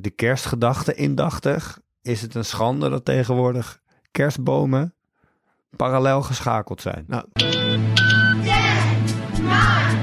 [0.00, 4.94] de kerstgedachte indachtig, is het een schande dat tegenwoordig kerstbomen
[5.76, 7.04] parallel geschakeld zijn.
[7.06, 8.58] Nou, 10, 9,
[9.48, 9.96] 8,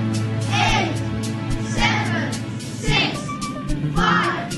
[1.74, 2.34] 7,
[2.80, 2.92] 6,
[3.94, 4.58] 5,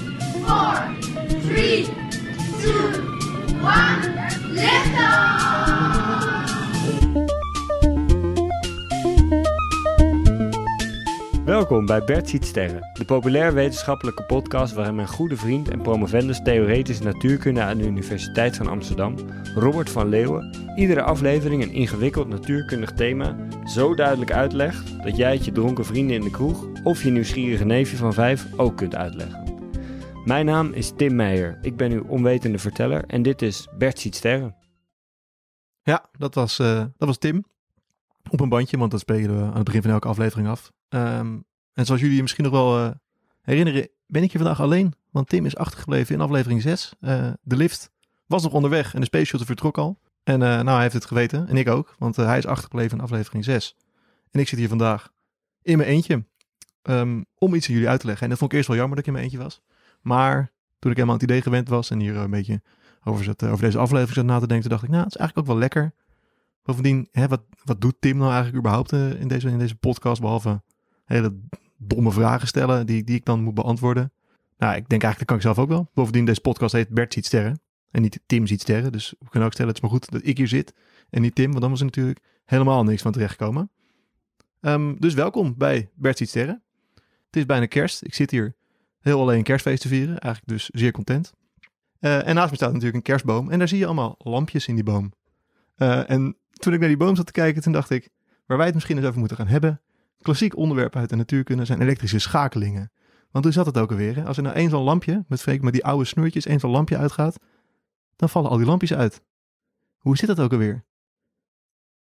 [1.28, 1.86] 4, 3,
[2.58, 2.74] 2,
[3.62, 3.99] 1,
[11.50, 16.42] Welkom bij Bert Ziet Sterren, de populair wetenschappelijke podcast waarin mijn goede vriend en promovendus
[16.42, 19.16] theoretische natuurkunde aan de Universiteit van Amsterdam,
[19.56, 25.46] Robert van Leeuwen, iedere aflevering een ingewikkeld natuurkundig thema zo duidelijk uitlegt dat jij het
[25.46, 29.70] je dronken vrienden in de kroeg of je nieuwsgierige neefje van vijf ook kunt uitleggen.
[30.26, 34.16] Mijn naam is Tim Meijer, ik ben uw onwetende verteller en dit is Bert Ziet
[34.16, 34.56] Sterren.
[35.84, 37.46] ja, dat was, eh, dat was Tim.
[38.30, 40.72] Op een bandje, want dat spelen we aan het begin van elke aflevering af.
[40.90, 41.38] Ehm,
[41.74, 42.92] en zoals jullie je misschien nog wel eh,
[43.42, 44.94] herinneren, ben ik hier vandaag alleen.
[45.12, 46.94] Want Tim is achtergebleven in aflevering 6.
[47.00, 47.92] Eh, de lift
[48.26, 50.00] was nog onderweg en de Space vertrok al.
[50.24, 51.48] En eh, nou, hij heeft het geweten.
[51.48, 53.76] En ik ook, want hij is achtergebleven in aflevering 6.
[54.32, 55.12] En ik zit hier vandaag
[55.62, 56.26] in mijn eentje
[56.82, 58.24] ehm, om iets aan jullie uit te leggen.
[58.24, 59.62] En dat vond ik eerst wel jammer dat ik in mijn eentje was.
[60.02, 62.62] Maar toen ik helemaal aan het idee gewend was en hier een beetje
[63.04, 65.48] over, zat, over deze aflevering zat na te denken, dacht ik, nou, het is eigenlijk
[65.48, 65.94] ook wel lekker.
[66.64, 70.62] Bovendien, hè, wat, wat doet Tim nou eigenlijk überhaupt in, deze, in deze podcast, behalve
[71.10, 71.36] hele
[71.78, 74.12] domme vragen stellen die, die ik dan moet beantwoorden?
[74.58, 75.90] Nou, ik denk eigenlijk, dat kan ik zelf ook wel.
[75.94, 78.92] Bovendien, deze podcast heet Bert ziet sterren en niet Tim ziet sterren.
[78.92, 80.74] Dus we kunnen ook stellen, het is maar goed dat ik hier zit
[81.10, 83.72] en niet Tim, want dan was er natuurlijk helemaal niks van terechtgekomen.
[84.62, 86.64] Ehm, dus welkom bij Bert ziet sterren.
[87.26, 88.06] Het is bijna kerst.
[88.06, 88.56] Ik zit hier
[89.00, 90.20] heel alleen kerstfeest te vieren.
[90.20, 91.34] Eigenlijk dus zeer content.
[92.00, 93.50] Eh, en naast me staat natuurlijk een kerstboom.
[93.50, 95.14] En daar zie je allemaal lampjes in die boom.
[95.76, 98.10] Eh, en toen ik naar die boom zat te kijken, toen dacht ik...
[98.46, 99.82] waar wij het misschien eens over moeten gaan hebben...
[100.22, 102.92] klassiek onderwerp uit de natuurkunde zijn elektrische schakelingen.
[103.32, 104.16] Want hoe zat het ook alweer?
[104.16, 104.26] hè?
[104.26, 106.98] Als er nou één zo'n lampje, met, freak- met die oude snoertjes, één zo'n lampje
[106.98, 107.38] uitgaat...
[108.16, 109.22] dan vallen al die lampjes uit.
[109.98, 110.86] Hoe zit dat ook alweer?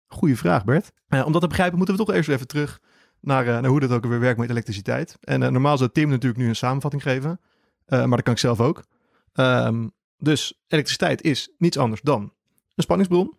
[0.07, 0.91] Goeie vraag, Bert.
[1.07, 2.81] Eh, om dat te begrijpen moeten we toch eerst even terug
[3.19, 5.17] naar, eh, naar hoe dat ook weer werkt met elektriciteit.
[5.21, 7.39] En eh, normaal zou Tim natuurlijk nu een samenvatting geven,
[7.85, 8.83] maar dat kan ik zelf ook.
[9.33, 9.87] Ehm,
[10.17, 12.21] dus elektriciteit is niets anders dan
[12.75, 13.37] een spanningsbron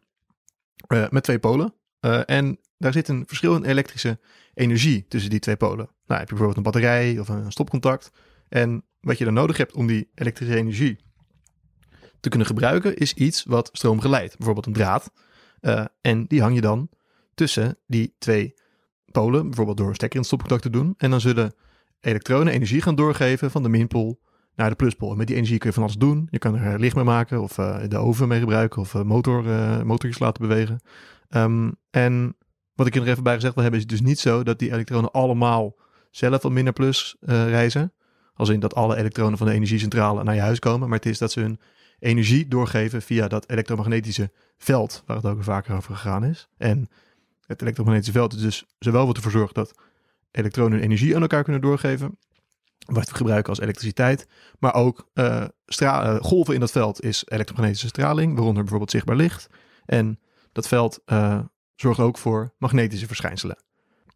[1.11, 1.75] met twee polen.
[2.01, 4.19] Eh, en daar zit een verschil in elektrische
[4.55, 5.89] energie tussen die twee polen.
[6.07, 8.11] Nou, heb je bijvoorbeeld een batterij of een stopcontact.
[8.49, 10.99] En wat je dan nodig hebt om die elektrische energie
[12.21, 14.37] te kunnen gebruiken, is iets wat stroom geleidt.
[14.37, 15.13] Bijvoorbeeld een draad.
[15.61, 16.89] Eh, en die hang je dan
[17.35, 18.55] tussen die twee
[19.13, 20.95] polen, bijvoorbeeld door een stekker in het stopcontact te doen.
[20.97, 21.55] En dan zullen
[22.01, 24.21] elektronen energie gaan doorgeven van de minpool
[24.55, 25.11] naar de pluspol.
[25.11, 26.29] En met die energie kun je van alles doen.
[26.31, 29.03] Je kan er licht mee maken of eh, de oven mee gebruiken of eh,
[29.83, 30.81] motorjes laten bewegen.
[31.29, 32.37] Ehm, en
[32.75, 34.59] wat ik er nog even bij gezegd wil hebben, is het dus niet zo dat
[34.59, 35.77] die elektronen allemaal
[36.11, 37.93] zelf van min plus eh, reizen.
[38.35, 40.89] Als in dat alle elektronen van de energiecentrale naar je huis komen.
[40.89, 41.61] Maar het is dat ze hun
[41.99, 46.49] energie doorgeven via dat elektromagnetische veld, waar het ook vaker over gegaan is.
[46.57, 46.89] En
[47.47, 49.75] het elektromagnetische veld is dus zowel wat ervoor zorgt dat
[50.31, 52.19] elektronen hun energie aan elkaar kunnen doorgeven,
[52.87, 54.27] wat we gebruiken als elektriciteit,
[54.59, 59.47] maar ook eh, eh, golven in dat veld is elektromagnetische straling, waaronder bijvoorbeeld zichtbaar licht.
[59.85, 60.21] En
[60.57, 61.41] dat veld eh,
[61.75, 63.59] zorgt ook voor magnetische verschijnselen.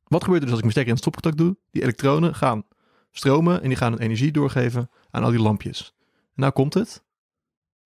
[0.04, 1.56] Wat gebeurt er dus als ik mijn stekker in het stopcontact doe?
[1.70, 2.66] Die elektronen gaan
[3.10, 5.94] stromen en die gaan hun energie doorgeven aan al die lampjes.
[6.08, 7.04] En nou komt het.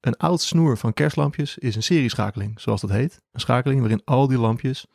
[0.01, 3.23] Een oud snoer van kerstlampjes is een serieschakeling, zoals dat heet.
[3.33, 4.87] Een schakeling waarin al die lampjes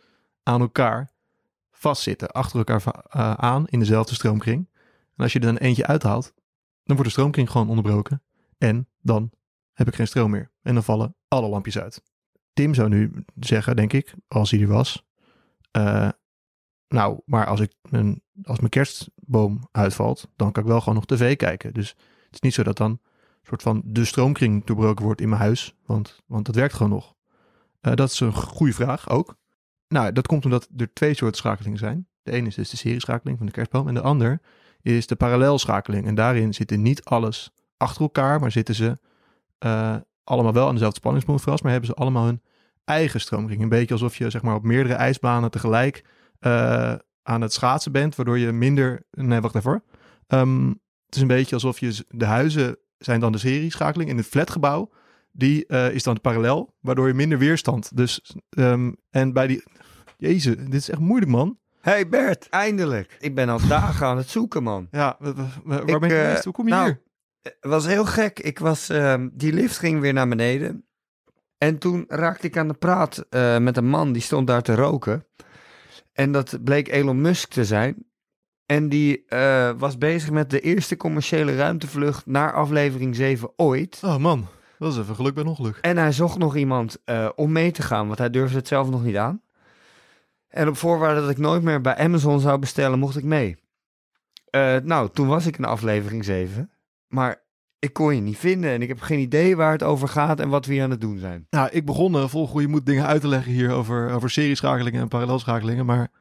[0.43, 1.11] aan elkaar
[1.71, 4.69] vastzitten, achter elkaar eh, aan in dezelfde stroomkring.
[5.15, 6.33] En als je er dan eentje uithaalt,
[6.83, 8.23] dan wordt de stroomkring gewoon onderbroken.
[8.57, 9.31] En dan
[9.73, 10.51] heb ik geen stroom meer.
[10.61, 12.01] En dan vallen alle lampjes uit.
[12.59, 15.05] Tim zou nu zeggen, denk ik, als hij er was.
[15.71, 16.09] eh,
[16.87, 21.05] nou, maar als, ik mijn, als mijn kerstboom uitvalt, dan kan ik wel gewoon nog
[21.05, 21.73] tv kijken.
[21.73, 21.89] Dus
[22.25, 22.99] het is niet zo dat dan een
[23.43, 25.75] soort van de stroomkring doorbroken wordt in mijn huis.
[25.85, 27.15] Want, want dat werkt gewoon nog.
[27.81, 29.35] Eh, dat is een goede vraag ook.
[29.87, 32.07] Nou, dat komt omdat er twee soorten schakelingen zijn.
[32.21, 33.87] De ene is dus de serieschakeling van de kerstboom.
[33.87, 34.41] En de ander
[34.81, 36.05] is de parallelschakeling.
[36.05, 38.99] En daarin zitten niet alles achter elkaar, maar zitten ze
[39.57, 42.41] eh, allemaal wel aan dezelfde spanningsbron vast, maar hebben ze allemaal hun
[42.89, 43.61] eigen stroomkring.
[43.61, 46.03] Een beetje alsof je zeg maar op meerdere ijsbanen tegelijk
[46.39, 46.93] eh,
[47.23, 49.03] aan het schaatsen bent, waardoor je minder...
[49.11, 49.83] Nee, wacht even hoor.
[50.27, 50.67] Ehm,
[51.05, 52.05] het is een beetje alsof je...
[52.07, 54.09] De huizen zijn dan de serieschakeling.
[54.09, 54.91] In het flatgebouw,
[55.31, 57.97] die eh, is dan parallel, waardoor je minder weerstand.
[57.97, 59.63] Dus, ehm, en bij die...
[60.17, 61.57] Jezus, dit is echt moeilijk, man.
[61.81, 63.17] Hey Bert, eindelijk.
[63.19, 64.87] Ik ben al dagen aan het zoeken, man.
[64.91, 66.43] Ja, wa- wa- waar Ik, ben je eh, geweest?
[66.43, 67.01] Hoe kom je nou, hier?
[67.41, 68.39] Het was heel gek.
[68.39, 70.83] Ik was, ehm, die lift ging weer naar beneden.
[71.59, 74.75] En toen raakte ik aan de praat eh, met een man die stond daar te
[74.75, 75.25] roken.
[76.13, 78.05] En dat bleek Elon Musk te zijn.
[78.65, 84.01] En die eh, was bezig met de eerste commerciële ruimtevlucht naar aflevering 7 ooit.
[84.05, 84.47] Oh man,
[84.77, 85.77] dat is even geluk bij ongeluk.
[85.81, 88.89] En hij zocht nog iemand eh, om mee te gaan, want hij durfde het zelf
[88.89, 89.41] nog niet aan.
[90.47, 93.57] En op voorwaarde dat ik nooit meer bij Amazon zou bestellen, mocht ik mee.
[94.83, 96.71] Nou, toen was ik in aflevering 7.
[97.07, 97.43] Maar
[97.79, 100.49] ik kon je niet vinden en ik heb geen idee waar het over gaat en
[100.49, 101.47] wat we hier aan het doen zijn.
[101.49, 105.01] Nou, ik begon uh, vol goede moed dingen uit te leggen hier over, over serieschakelingen
[105.01, 105.85] en parallelschakelingen.
[105.85, 106.11] Maar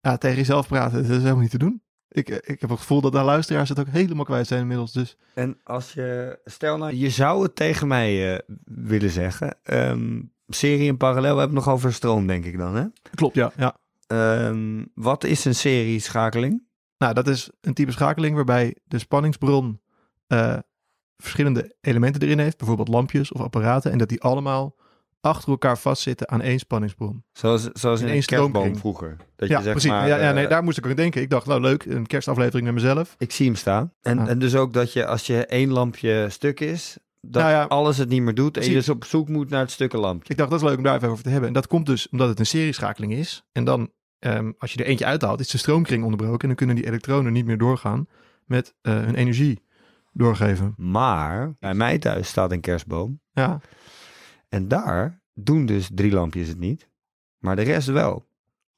[0.00, 1.80] ja, tegen jezelf praten, dat is helemaal niet te doen.
[2.08, 4.92] Ik, eh, ik heb het gevoel dat de luisteraars het ook helemaal kwijt zijn inmiddels.
[4.92, 9.58] Dus En als je, stel nou, je zou het tegen mij eh, willen zeggen.
[9.62, 12.84] Ehm, serie en parallel, we hebben het nog over stroom, denk ik dan, hè?
[13.14, 13.52] klopt, ja.
[13.56, 13.76] ja.
[14.06, 16.62] Ehm, wat is een serieschakeling?
[16.98, 19.80] Nou, dat is een type schakeling waarbij de spanningsbron
[20.26, 20.58] eh,
[21.16, 22.56] verschillende elementen erin heeft.
[22.56, 23.92] Bijvoorbeeld lampjes of apparaten.
[23.92, 24.74] En dat die allemaal
[25.20, 27.24] achter elkaar vastzitten aan één spanningsbron.
[27.32, 29.16] Zoals, zoals in In een kerstboom vroeger.
[29.36, 29.90] Dat ja, je zeg precies.
[29.90, 31.20] maar, ja, ja, nee, eh, daar moest ik aan denken.
[31.22, 33.14] Ik dacht, nou leuk, een kerstaflevering met mezelf.
[33.18, 33.92] Ik zie hem staan.
[34.02, 34.28] En, Ah.
[34.28, 37.96] en dus ook dat je als je één lampje stuk is, dat Nou ja, alles
[37.98, 38.56] het niet meer doet.
[38.56, 40.30] En je dus op zoek moet naar het stukken lampje.
[40.32, 41.48] Ik dacht, dat is leuk om daar even over te hebben.
[41.48, 43.44] En dat komt dus omdat het een serieschakeling is.
[43.52, 46.40] En dan, ehm, als je er eentje uithaalt, is de stroomkring onderbroken.
[46.40, 48.06] En dan kunnen die elektronen niet meer doorgaan
[48.44, 49.64] met eh, hun energie
[50.16, 50.74] doorgeven.
[50.76, 53.20] Maar bij mij thuis staat een kerstboom.
[53.32, 53.60] Ja,
[54.48, 56.88] En daar doen dus drie lampjes het niet.
[57.38, 58.26] Maar de rest wel.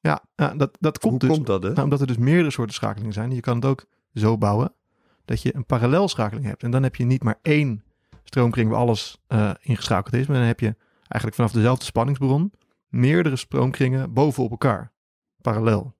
[0.01, 1.71] ja, ja dat, dat komt Hoe dus komt dat dus?
[1.71, 3.35] Nou, omdat er dus meerdere soorten schakelingen zijn.
[3.35, 4.73] Je kan het ook zo bouwen
[5.25, 6.63] dat je een parallelschakeling hebt.
[6.63, 7.83] En dan heb je niet maar één
[8.25, 10.27] stroomkring waar alles eh ingeschakeld is.
[10.27, 12.53] Maar dan heb je eigenlijk vanaf dezelfde spanningsbron
[12.89, 14.93] meerdere stroomkringen bovenop elkaar.
[15.41, 15.97] Parallel.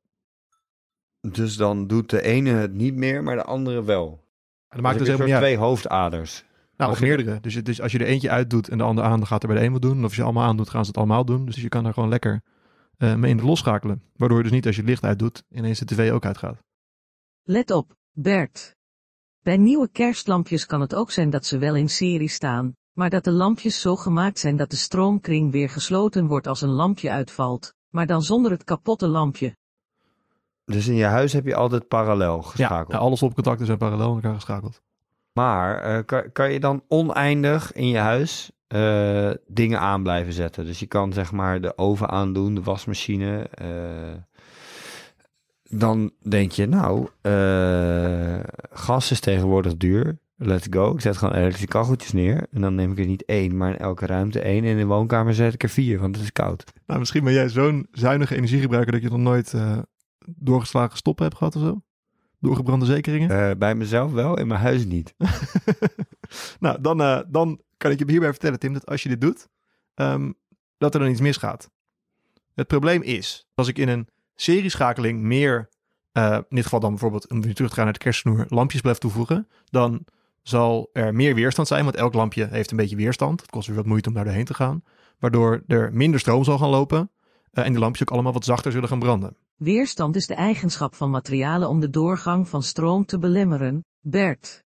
[1.21, 4.28] Dus dan doet de ene het niet meer, maar de andere wel.
[4.69, 5.59] En dat maakt Dus dus heb je helemaal niet uit.
[5.59, 6.45] twee hoofdaders.
[6.77, 7.41] Nou, of Als je- meerdere.
[7.41, 9.49] Dus, het- dus als je er eentje uitdoet en de andere aan, dan gaat er
[9.49, 9.97] bij de een wat doen.
[9.99, 11.45] En of je ze allemaal aandoet, gaan ze het allemaal doen.
[11.47, 12.43] Dus je kan daar gewoon lekker
[12.97, 14.03] eh, mee in losschakelen.
[14.17, 16.59] Waardoor je dus niet als je het licht uitdoet, ineens de tv ook uitgaat.
[17.43, 18.77] Let op, Bert.
[19.43, 23.25] Bij nieuwe kerstlampjes kan het ook zijn dat ze wel in serie staan, maar dat
[23.25, 27.75] de lampjes zo gemaakt zijn dat de stroomkring weer gesloten wordt als een lampje uitvalt,
[27.89, 29.57] maar dan zonder het kapotte lampje.
[30.69, 32.93] Dus in je huis heb je altijd parallel geschakeld.
[32.93, 34.83] ja, alles opcontacten zijn parallel aan elkaar geschakeld.
[35.33, 40.65] Maar eh, kan, kan je dan oneindig in je huis eh, dingen aan blijven zetten?
[40.65, 43.49] Dus je kan zeg maar de oven aandoen, de wasmachine.
[43.51, 43.67] eh,
[45.71, 48.39] dan denk je, nou, eh,
[48.71, 50.19] gas is tegenwoordig duur.
[50.37, 50.93] Let's go.
[50.95, 52.47] Ik zet gewoon elektrische kacheltjes neer.
[52.53, 54.65] En dan neem ik er niet één, maar in elke ruimte één.
[54.65, 56.65] En in de woonkamer zet ik er vier, want het is koud.
[56.87, 59.79] Nou, misschien ben jij zo'n zuinige energiegebruiker dat je nog nooit eh,
[60.37, 61.83] doorgeslagen stoppen hebt gehad of zo?
[62.41, 63.31] Doorgebrande zekeringen?
[63.31, 65.15] Eh, bij mezelf wel, in mijn huis niet.
[66.61, 69.49] nou, dan, eh, dan kan ik je hierbij vertellen, Tim, dat als je dit doet,
[69.95, 70.33] ehm,
[70.79, 71.71] dat er dan iets misgaat.
[72.55, 75.69] Het probleem is, als ik in een serieschakeling meer,
[76.13, 78.81] eh, in dit geval dan bijvoorbeeld, om weer terug te gaan naar de kerstsnoer, lampjes
[78.81, 80.05] blijf toevoegen, dan
[80.43, 83.41] zal er meer weerstand zijn, want elk lampje heeft een beetje weerstand.
[83.41, 84.83] Het kost weer wat moeite om daar doorheen te gaan,
[85.19, 87.11] waardoor er minder stroom zal gaan lopen
[87.53, 89.37] eh, en de lampjes ook allemaal wat zachter zullen gaan branden.
[89.57, 94.65] Weerstand is de eigenschap van materialen om de doorgang van stroom te belemmeren, Bert.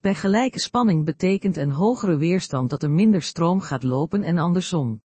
[0.00, 5.02] Bij gelijke spanning betekent een hogere weerstand dat er minder stroom gaat lopen en andersom.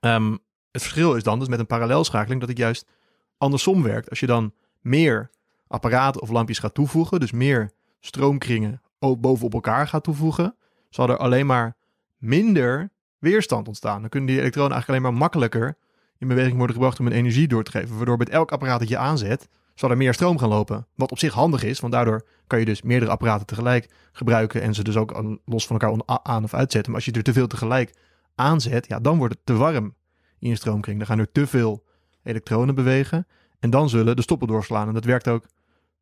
[0.00, 0.30] Ehm,
[0.70, 2.86] het verschil is dan dus met een parallelschakeling dat het juist
[3.36, 4.10] andersom werkt.
[4.10, 5.30] Als je dan meer
[5.66, 10.56] apparaten of lampjes gaat toevoegen, dus meer stroomkringen bovenop elkaar gaat toevoegen,
[10.88, 11.76] zal er alleen maar
[12.16, 14.00] minder weerstand ontstaan.
[14.00, 15.76] Dan kunnen die elektronen eigenlijk alleen maar makkelijker
[16.22, 17.96] in beweging worden gebracht om hun energie door te geven.
[17.96, 20.86] Waardoor met elk apparaat dat je aanzet, zal er meer stroom gaan lopen.
[20.94, 24.74] Wat op zich handig is, want daardoor kan je dus meerdere apparaten tegelijk gebruiken en
[24.74, 26.92] ze dus ook los van elkaar aan of uitzetten.
[26.92, 27.94] Maar als je er te veel tegelijk
[28.34, 29.94] aanzet, ja, dan wordt het te warm
[30.38, 30.98] in je stroomkring.
[30.98, 31.84] Dan gaan er te veel
[32.22, 33.26] elektronen bewegen
[33.58, 34.88] en dan zullen de stoppen doorslaan.
[34.88, 35.46] En dat werkt ook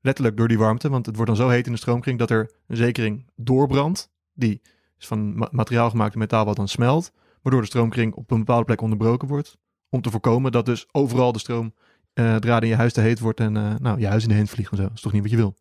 [0.00, 2.50] letterlijk door die warmte, want het wordt dan zo heet in de stroomkring dat er
[2.66, 4.10] een zekering doorbrandt.
[4.34, 4.60] Die
[4.98, 7.12] is van ma- materiaal gemaakt metaal wat dan smelt,
[7.42, 9.58] waardoor de stroomkring op een bepaalde plek onderbroken wordt.
[9.90, 13.56] Om te voorkomen dat dus overal de stroomdraad in je huis te heet wordt en
[13.56, 14.82] eh, nou, je huis in de heen vliegt en zo.
[14.82, 15.54] Dat is toch niet wat je wil?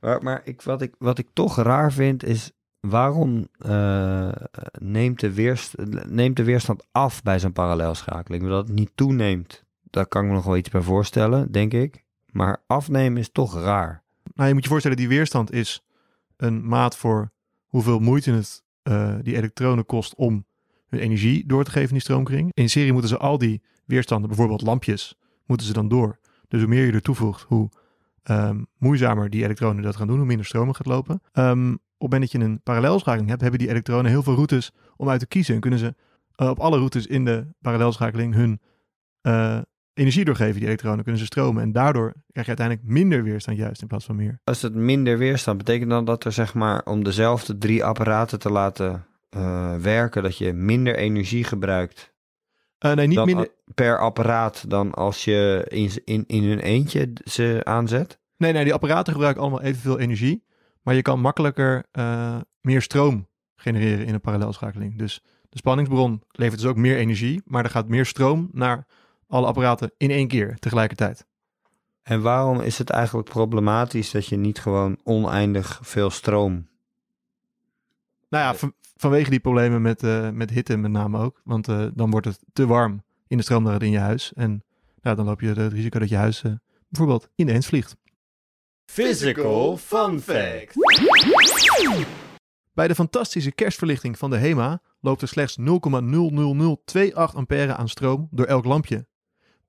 [0.00, 4.32] Maar, maar ik, wat, ik, wat ik toch raar vind is, waarom eh,
[4.78, 5.74] neemt, de weerst,
[6.06, 8.48] neemt de weerstand af bij zo'n parallelschakeling?
[8.48, 12.04] Dat het niet toeneemt, daar kan ik me nog wel iets bij voorstellen, denk ik.
[12.30, 14.02] Maar afnemen is toch raar.
[14.34, 15.84] Nou, je moet je voorstellen, die weerstand is
[16.36, 17.30] een maat voor
[17.66, 18.62] hoeveel moeite het
[19.22, 20.44] die elektronen kost om
[20.92, 22.50] hun energie door te geven in die stroomkring.
[22.54, 26.18] In serie moeten ze al die weerstanden, bijvoorbeeld lampjes, moeten ze dan door.
[26.48, 27.68] Dus hoe meer je er toevoegt, hoe
[28.22, 31.22] ehm, moeizamer die elektronen dat gaan doen, hoe minder stroom er gaat lopen.
[31.32, 34.72] Ehm, op het moment dat je een parallelschakeling hebt, hebben die elektronen heel veel routes
[34.96, 35.54] om uit te kiezen.
[35.54, 35.94] En kunnen ze
[36.34, 38.60] eh, op alle routes in de parallelschakeling hun
[39.20, 39.58] eh,
[39.94, 41.62] energie doorgeven, die elektronen, kunnen ze stromen.
[41.62, 44.40] En daardoor krijg je uiteindelijk minder weerstand juist in plaats van meer.
[44.44, 48.50] Als het minder weerstand betekent dan dat er zeg maar om dezelfde drie apparaten te
[48.50, 52.12] laten eh, werken, dat je minder energie gebruikt
[52.78, 53.48] nee, niet dan minder...
[53.74, 58.20] per apparaat dan als je in, in, in hun eentje ze aanzet?
[58.36, 60.44] Nee, nee, die apparaten gebruiken allemaal evenveel energie.
[60.82, 64.98] Maar je kan makkelijker eh, meer stroom genereren in een parallelschakeling.
[64.98, 67.42] Dus de spanningsbron levert dus ook meer energie.
[67.44, 68.86] Maar er gaat meer stroom naar
[69.26, 71.26] alle apparaten in één keer tegelijkertijd.
[72.02, 76.70] En waarom is het eigenlijk problematisch dat je niet gewoon oneindig veel stroom...
[78.32, 81.40] Nou ja, van- vanwege die problemen met, eh, met hitte met name ook.
[81.44, 84.32] Want eh, dan wordt het te warm in de stroomdraad in je huis.
[84.34, 84.64] En
[85.02, 86.52] ja, dan loop je het risico dat je huis eh,
[86.88, 87.96] bijvoorbeeld ineens vliegt.
[88.84, 90.74] Physical fun fact.
[92.74, 95.64] Bij de fantastische kerstverlichting van de HEMA loopt er slechts 0,00028
[97.34, 99.06] ampère aan stroom door elk lampje.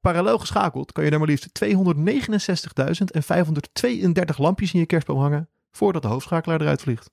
[0.01, 6.07] Parallel geschakeld kan je daar maar liefst 269.532 lampjes in je kerstboom hangen voordat de
[6.07, 7.09] hoofdschakelaar eruit vliegt.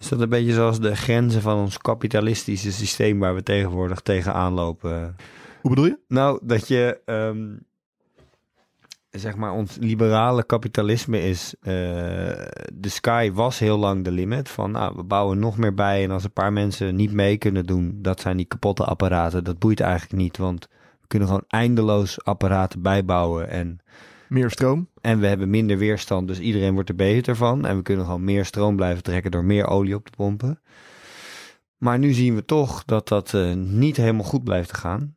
[0.00, 4.52] Is dat een beetje zoals de grenzen van ons kapitalistische systeem waar we tegenwoordig tegenaan
[4.52, 5.16] lopen?
[5.60, 5.98] Hoe bedoel je?
[6.08, 7.56] Nou, dat je, ehm,
[9.10, 11.72] zeg maar, ons liberale kapitalisme is, eh,
[12.72, 14.48] de sky was heel lang de limit.
[14.48, 17.66] Van, nou, we bouwen nog meer bij en als een paar mensen niet mee kunnen
[17.66, 19.44] doen, dat zijn die kapotte apparaten.
[19.44, 20.68] Dat boeit eigenlijk niet, want
[21.00, 23.80] we kunnen gewoon eindeloos apparaten bijbouwen en...
[24.30, 24.88] Meer stroom.
[25.00, 27.66] En we hebben minder weerstand, dus iedereen wordt er beter van.
[27.66, 30.60] En we kunnen gewoon meer stroom blijven trekken door meer olie op te pompen.
[31.76, 35.16] Maar nu zien we toch dat dat eh, niet helemaal goed blijft te gaan.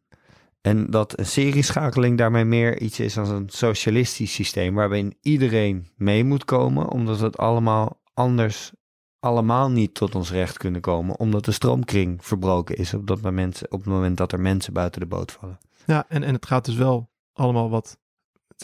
[0.61, 4.75] En dat een serieschakeling daarmee meer iets is als een socialistisch systeem.
[4.75, 8.71] Waarin iedereen mee moet komen, omdat het allemaal anders
[9.19, 11.19] allemaal niet tot ons recht kunnen komen.
[11.19, 15.01] Omdat de stroomkring verbroken is op, dat moment, op het moment dat er mensen buiten
[15.01, 15.57] de boot vallen.
[15.85, 17.97] Ja, en, en het gaat dus wel allemaal wat...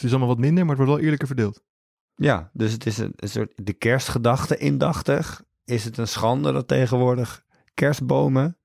[0.00, 1.62] Het is allemaal wat minder, maar het wordt wel eerlijker verdeeld.
[2.14, 5.42] Ja, dus het is een, een soort de kerstgedachte indachtig.
[5.64, 8.56] Is het een schande dat tegenwoordig kerstbomen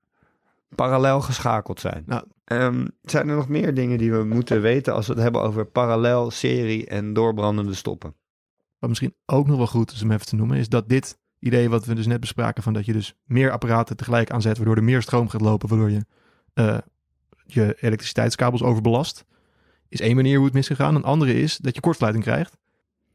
[0.74, 2.02] parallel geschakeld zijn?
[2.06, 2.24] Nou.
[2.44, 5.66] Ehm, zijn er nog meer dingen die we moeten weten als we het hebben over
[5.66, 8.14] parallel, serie en doorbrandende stoppen?
[8.78, 11.70] Wat misschien ook nog wel goed is om even te noemen, is dat dit idee
[11.70, 14.84] wat we dus net bespraken, van dat je dus meer apparaten tegelijk aanzet, waardoor er
[14.84, 16.06] meer stroom gaat lopen, waardoor je
[16.52, 16.78] eh,
[17.46, 19.24] je elektriciteitskabels overbelast,
[19.88, 20.94] is één manier hoe het misgegaan.
[20.94, 22.56] Een andere is dat je kortsluiting krijgt.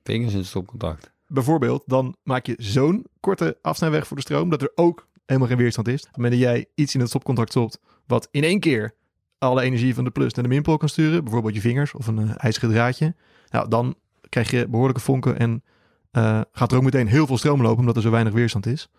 [0.03, 1.11] Vingers in stopcontact.
[1.27, 5.57] Bijvoorbeeld, dan maak je zo'n korte afsnijweg voor de stroom, dat er ook helemaal geen
[5.57, 5.99] weerstand is.
[5.99, 8.95] Op het moment dat jij iets in het stopcontact stopt, wat in één keer
[9.37, 12.19] alle energie van de plus naar de minpool kan sturen, bijvoorbeeld je vingers of een
[12.19, 13.15] eh, ijzeren draadje,
[13.49, 13.95] nou, dan
[14.29, 15.63] krijg je behoorlijke vonken en
[16.11, 18.89] eh, gaat er ook meteen heel veel stroom lopen, omdat er zo weinig weerstand is.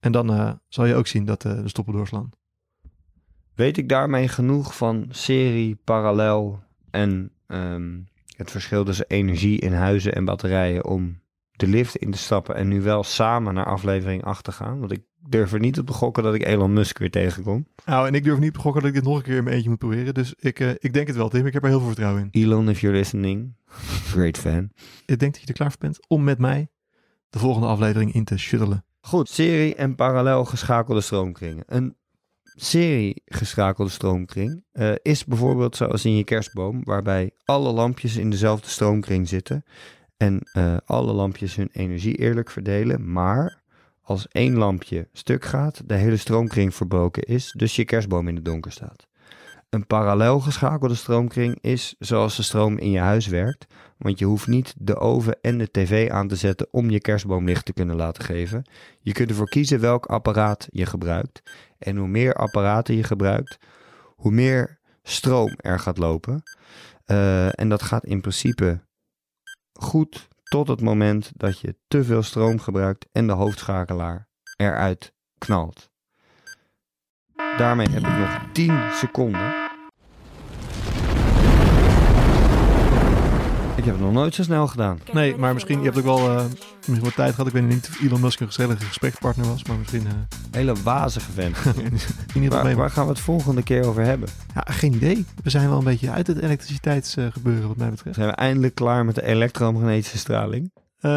[0.00, 2.30] En dan eh, zal je ook zien dat de stoppen doorslaan.
[3.54, 6.62] Weet ik daarmee genoeg van serie, parallel
[6.96, 7.98] en ehm,
[8.36, 12.68] het verschil tussen energie in huizen en batterijen om de lift in te stappen en
[12.68, 14.78] nu wel samen naar aflevering 8 te gaan?
[14.78, 17.66] Want ik durf er niet op te gokken dat ik Elon Musk weer tegenkom.
[17.84, 19.54] Nou, en ik durf niet te gokken dat ik dit nog een keer in mijn
[19.54, 20.14] eentje moet proberen.
[20.14, 21.46] Dus ik, eh, ik denk het wel, Tim.
[21.46, 22.42] Ik heb er heel veel vertrouwen in.
[22.42, 23.56] Elon, if you're listening,
[24.12, 24.70] great fan.
[25.06, 26.68] Ik denk dat je er klaar voor bent om met mij
[27.30, 28.84] de volgende aflevering in te shuttelen.
[29.00, 31.64] Goed, serie en parallel geschakelde stroomkringen.
[31.66, 31.96] Een
[32.56, 38.68] serie geschakelde stroomkring eh, is bijvoorbeeld zoals in je kerstboom, waarbij alle lampjes in dezelfde
[38.68, 39.64] stroomkring zitten
[40.16, 43.12] en eh, alle lampjes hun energie eerlijk verdelen.
[43.12, 43.62] Maar
[44.02, 48.44] als één lampje stuk gaat, de hele stroomkring verbroken is, dus je kerstboom in het
[48.44, 49.06] donker staat.
[49.70, 53.66] Een parallel geschakelde stroomkring is zoals de stroom in je huis werkt,
[53.98, 57.44] want je hoeft niet de oven en de tv aan te zetten om je kerstboom
[57.44, 58.64] licht te kunnen laten geven.
[59.00, 61.42] Je kunt ervoor kiezen welk apparaat je gebruikt.
[61.78, 63.58] En hoe meer apparaten je gebruikt,
[64.16, 66.42] hoe meer stroom er gaat lopen.
[67.04, 68.80] Eh, en dat gaat in principe
[69.72, 75.90] goed tot het moment dat je te veel stroom gebruikt en de hoofdschakelaar eruit knalt.
[77.56, 79.65] Daarmee heb ik nog 10 seconden.
[83.86, 84.98] Heb het nog nooit zo snel gedaan.
[85.12, 86.44] Nee, maar misschien, je hebt ook wel, eh,
[86.76, 87.46] misschien wat tijd gehad.
[87.46, 90.06] Ik weet niet of Elon Musk een gezellige gesprekspartner was, maar misschien...
[90.06, 90.12] eh,
[90.50, 91.56] Hele wazige vent.
[91.76, 92.00] in ieder
[92.34, 94.28] geval Waar, waar gaan we het volgende keer over hebben?
[94.54, 95.24] Ja, geen idee.
[95.42, 98.16] We zijn wel een beetje uit het elektriciteitsgebeuren wat mij betreft.
[98.16, 100.70] Zijn we eindelijk klaar met de elektromagnetische straling?
[101.00, 101.10] Eh,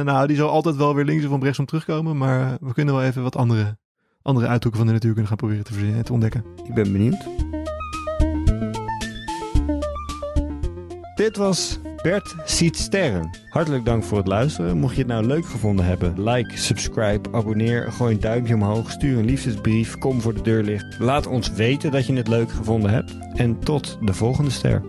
[0.00, 3.22] nou, die zal altijd wel weer links of rechtsom terugkomen, maar we kunnen wel even
[3.22, 3.78] wat andere,
[4.22, 6.44] andere uithoeken van de natuurkunde gaan proberen te, verzinnen- te ontdekken.
[6.64, 7.24] Ik ben benieuwd.
[11.14, 13.30] Dit was Bert ziet sterren.
[13.48, 14.78] Hartelijk dank voor het luisteren.
[14.78, 19.18] Mocht je het nou leuk gevonden hebben, like, subscribe, abonneer, gooi een duimpje omhoog, stuur
[19.18, 20.98] een liefdesbrief, kom voor de deur ligt.
[20.98, 23.18] Laat ons weten dat je het leuk gevonden hebt.
[23.34, 24.82] En tot de volgende ster.